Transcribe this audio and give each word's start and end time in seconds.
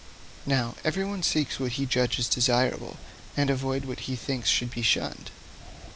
Now, 0.47 0.73
everyone 0.83 1.21
seeks 1.21 1.59
what 1.59 1.73
he 1.73 1.85
judges 1.85 2.27
desirable, 2.27 2.97
and 3.37 3.51
avoids 3.51 3.85
what 3.85 3.99
he 4.09 4.15
thinks 4.15 4.49
should 4.49 4.71
be 4.71 4.81
shunned. 4.81 5.29